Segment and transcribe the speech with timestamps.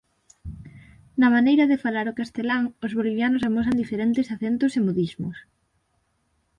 [1.19, 5.37] Na maneira de falar o castelán os bolivianos amosan diferentes acentos e modismos.